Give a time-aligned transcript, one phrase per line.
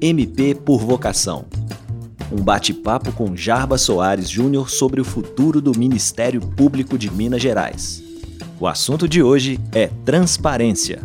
[0.00, 1.46] MP por Vocação.
[2.30, 8.02] Um bate-papo com Jarba Soares Júnior sobre o futuro do Ministério Público de Minas Gerais.
[8.60, 11.00] O assunto de hoje é transparência.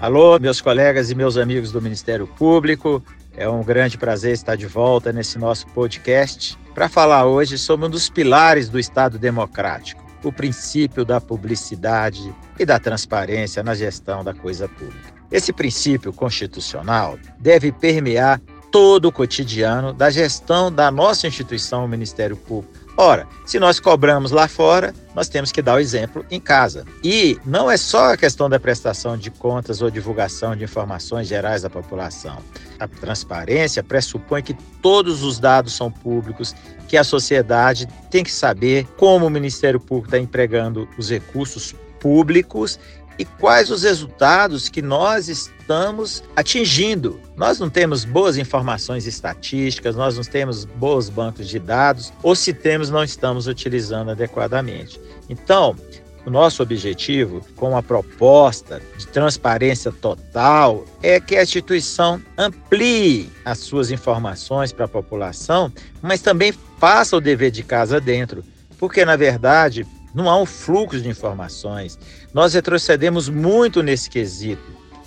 [0.00, 3.02] Alô, meus colegas e meus amigos do Ministério Público.
[3.36, 7.90] É um grande prazer estar de volta nesse nosso podcast para falar hoje sobre um
[7.90, 14.34] dos pilares do Estado democrático, o princípio da publicidade e da transparência na gestão da
[14.34, 15.14] coisa pública.
[15.30, 22.36] Esse princípio constitucional deve permear todo o cotidiano da gestão da nossa instituição, o Ministério
[22.36, 26.84] Público, Ora, se nós cobramos lá fora, nós temos que dar o exemplo em casa.
[27.04, 31.62] E não é só a questão da prestação de contas ou divulgação de informações gerais
[31.62, 32.38] da população.
[32.76, 36.56] A transparência pressupõe que todos os dados são públicos,
[36.88, 42.80] que a sociedade tem que saber como o Ministério Público está empregando os recursos públicos
[43.18, 47.20] e quais os resultados que nós estamos atingindo.
[47.36, 52.52] Nós não temos boas informações estatísticas, nós não temos bons bancos de dados, ou se
[52.52, 55.00] temos, não estamos utilizando adequadamente.
[55.28, 55.76] Então,
[56.24, 63.58] o nosso objetivo com a proposta de transparência total é que a instituição amplie as
[63.58, 65.72] suas informações para a população,
[66.02, 68.44] mas também faça o dever de casa dentro.
[68.78, 71.98] Porque, na verdade, não há um fluxo de informações.
[72.32, 74.62] Nós retrocedemos muito nesse quesito.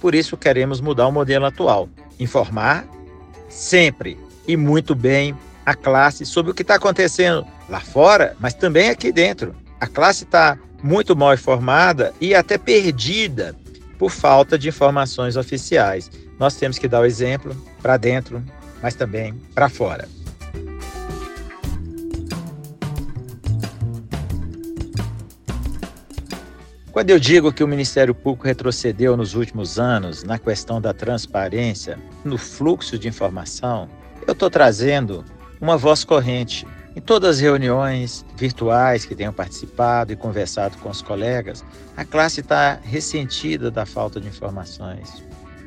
[0.00, 1.88] Por isso queremos mudar o modelo atual.
[2.18, 2.86] Informar
[3.48, 8.90] sempre e muito bem a classe sobre o que está acontecendo lá fora, mas também
[8.90, 9.54] aqui dentro.
[9.80, 13.56] A classe está muito mal informada e até perdida
[13.98, 16.10] por falta de informações oficiais.
[16.38, 18.42] Nós temos que dar o exemplo para dentro,
[18.82, 20.06] mas também para fora.
[26.94, 31.98] Quando eu digo que o Ministério Público retrocedeu nos últimos anos na questão da transparência,
[32.24, 33.88] no fluxo de informação,
[34.24, 35.24] eu estou trazendo
[35.60, 36.64] uma voz corrente.
[36.94, 41.64] Em todas as reuniões virtuais que tenho participado e conversado com os colegas,
[41.96, 45.20] a classe está ressentida da falta de informações.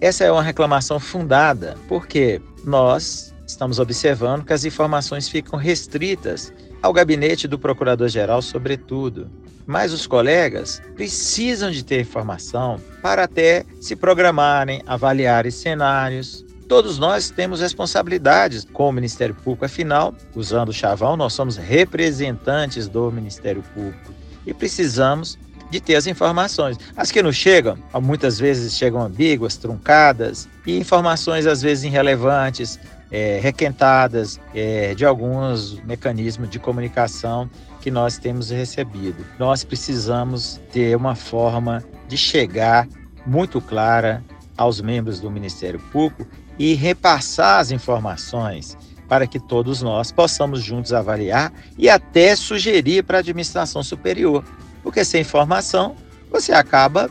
[0.00, 6.52] Essa é uma reclamação fundada, porque nós estamos observando que as informações ficam restritas
[6.82, 9.30] ao gabinete do Procurador-Geral, sobretudo.
[9.66, 16.44] Mas os colegas precisam de ter informação para até se programarem, avaliarem cenários.
[16.66, 22.88] Todos nós temos responsabilidades com o Ministério Público, afinal, usando o chavão, nós somos representantes
[22.88, 24.12] do Ministério Público
[24.46, 25.38] e precisamos
[25.70, 26.78] de ter as informações.
[26.96, 32.78] As que não chegam, muitas vezes chegam ambíguas, truncadas e informações às vezes irrelevantes,
[33.10, 37.48] é, requentadas é, de alguns mecanismos de comunicação
[37.80, 39.24] que nós temos recebido.
[39.38, 42.86] Nós precisamos ter uma forma de chegar
[43.26, 44.22] muito clara
[44.56, 46.26] aos membros do Ministério Público
[46.58, 48.76] e repassar as informações
[49.08, 54.44] para que todos nós possamos juntos avaliar e até sugerir para a administração superior.
[54.82, 55.96] Porque sem informação,
[56.30, 57.10] você acaba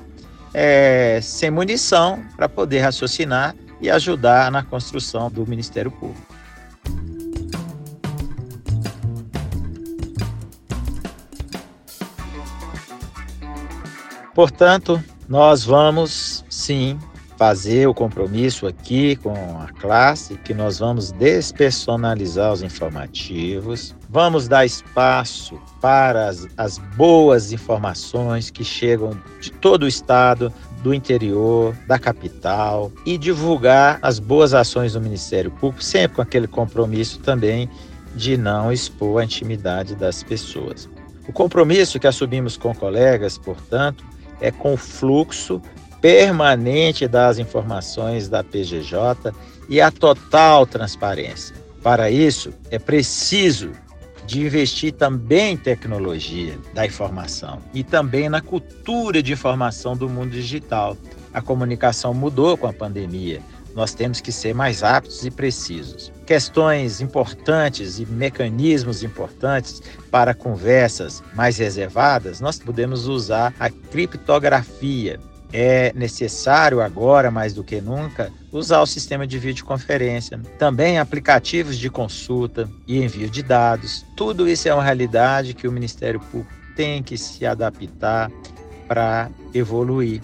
[0.53, 6.35] é, sem munição para poder raciocinar e ajudar na construção do Ministério Público.
[14.33, 16.99] Portanto, nós vamos sim
[17.37, 24.65] fazer o compromisso aqui com a classe que nós vamos despersonalizar os informativos, vamos dar
[24.65, 30.51] espaço para as, as boas informações que chegam de todo o estado,
[30.81, 36.47] do interior, da capital e divulgar as boas ações do Ministério Público, sempre com aquele
[36.47, 37.69] compromisso também
[38.15, 40.89] de não expor a intimidade das pessoas.
[41.27, 44.03] O compromisso que assumimos com colegas, portanto,
[44.39, 45.61] é com o fluxo
[46.01, 49.33] permanente das informações da PGJ
[49.67, 51.55] e a total transparência.
[51.83, 53.71] Para isso, é preciso
[54.27, 60.31] de investir também em tecnologia da informação e também na cultura de informação do mundo
[60.31, 60.97] digital.
[61.33, 63.41] A comunicação mudou com a pandemia.
[63.73, 66.11] Nós temos que ser mais aptos e precisos.
[66.25, 69.81] Questões importantes e mecanismos importantes
[70.11, 75.19] para conversas mais reservadas, nós podemos usar a criptografia,
[75.51, 80.39] é necessário agora, mais do que nunca, usar o sistema de videoconferência.
[80.59, 84.05] Também aplicativos de consulta e envio de dados.
[84.15, 88.31] Tudo isso é uma realidade que o Ministério Público tem que se adaptar
[88.87, 90.21] para evoluir.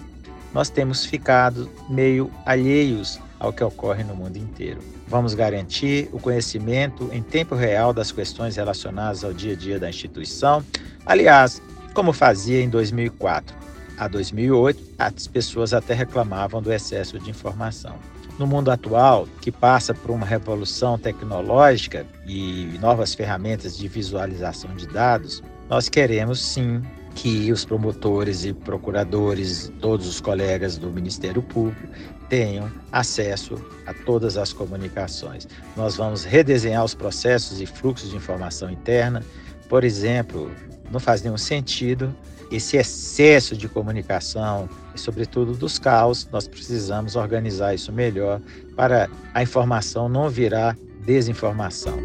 [0.52, 4.80] Nós temos ficado meio alheios ao que ocorre no mundo inteiro.
[5.08, 9.88] Vamos garantir o conhecimento em tempo real das questões relacionadas ao dia a dia da
[9.88, 10.64] instituição.
[11.04, 11.60] Aliás,
[11.92, 13.54] como fazia em 2004.
[13.96, 17.96] A 2008, as pessoas até reclamavam do excesso de informação.
[18.38, 24.88] No mundo atual, que passa por uma revolução tecnológica e novas ferramentas de visualização de
[24.88, 26.82] dados, nós queremos sim
[27.14, 31.86] que os promotores e procuradores, todos os colegas do Ministério Público,
[32.28, 33.54] tenham acesso
[33.86, 35.46] a todas as comunicações.
[35.76, 39.22] Nós vamos redesenhar os processos e fluxos de informação interna.
[39.68, 40.50] Por exemplo,
[40.90, 42.14] não faz nenhum sentido
[42.50, 46.28] esse excesso de comunicação sobretudo, dos caos.
[46.30, 48.40] Nós precisamos organizar isso melhor
[48.76, 51.98] para a informação não virar desinformação.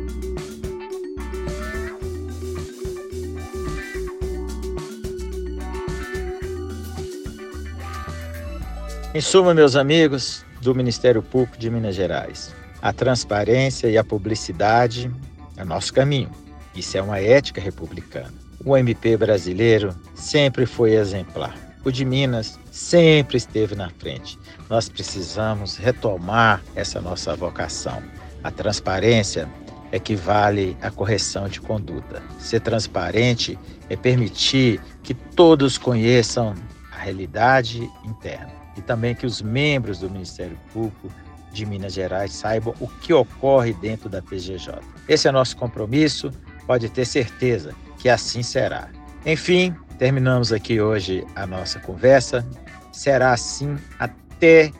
[9.13, 15.11] Em suma, meus amigos do Ministério Público de Minas Gerais, a transparência e a publicidade
[15.57, 16.29] é nosso caminho.
[16.75, 18.48] Isso é uma ética republicana.
[18.65, 21.55] O MP brasileiro sempre foi exemplar.
[21.85, 24.37] O de Minas sempre esteve na frente.
[24.69, 28.03] Nós precisamos retomar essa nossa vocação.
[28.43, 29.47] A transparência
[29.93, 32.21] equivale à correção de conduta.
[32.37, 33.57] Ser transparente
[33.89, 36.53] é permitir que todos conheçam
[36.91, 41.09] a realidade interna e também que os membros do Ministério Público
[41.53, 44.79] de Minas Gerais saibam o que ocorre dentro da PGJ.
[45.07, 46.29] Esse é nosso compromisso,
[46.67, 48.89] pode ter certeza que assim será.
[49.25, 52.45] Enfim, terminamos aqui hoje a nossa conversa.
[52.91, 54.71] Será assim até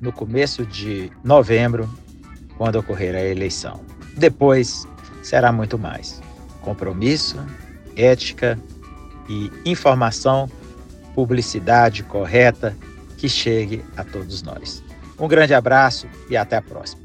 [0.00, 1.88] no começo de novembro,
[2.58, 3.80] quando ocorrer a eleição.
[4.16, 4.86] Depois
[5.22, 6.20] será muito mais.
[6.60, 7.38] Compromisso,
[7.96, 8.58] ética
[9.28, 10.50] e informação,
[11.14, 12.76] publicidade correta
[13.16, 14.82] que chegue a todos nós.
[15.18, 17.03] Um grande abraço e até a próxima.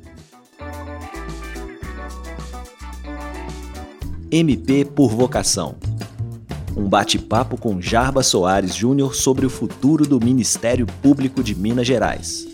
[4.31, 5.75] MP por Vocação.
[6.77, 12.48] Um bate-papo com Jarba Soares Júnior sobre o futuro do Ministério Público de Minas Gerais.